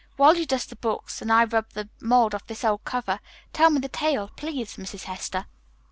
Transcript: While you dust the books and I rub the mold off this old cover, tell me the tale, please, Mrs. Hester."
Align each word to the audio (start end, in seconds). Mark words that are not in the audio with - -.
While 0.17 0.35
you 0.35 0.47
dust 0.47 0.71
the 0.71 0.75
books 0.75 1.21
and 1.21 1.31
I 1.31 1.43
rub 1.43 1.73
the 1.73 1.87
mold 1.99 2.33
off 2.33 2.47
this 2.47 2.63
old 2.63 2.83
cover, 2.85 3.19
tell 3.53 3.69
me 3.69 3.79
the 3.81 3.87
tale, 3.87 4.31
please, 4.35 4.75
Mrs. 4.75 5.03
Hester." 5.03 5.45